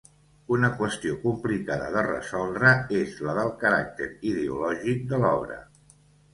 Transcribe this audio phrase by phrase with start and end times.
[0.55, 5.63] Una qüestió complicada de resoldre és la del caràcter ideològic de l'obra.